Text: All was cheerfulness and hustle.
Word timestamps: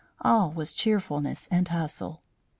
All 0.21 0.49
was 0.51 0.73
cheerfulness 0.73 1.47
and 1.51 1.67
hustle. 1.67 2.23